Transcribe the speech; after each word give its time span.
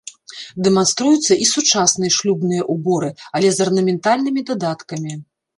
Дэманструюцца 0.67 1.33
і 1.43 1.47
сучасныя 1.55 2.11
шлюбныя 2.17 2.63
ўборы, 2.77 3.13
але 3.41 3.47
з 3.59 3.63
арнаментальнымі 3.67 4.41
дадаткамі. 4.53 5.13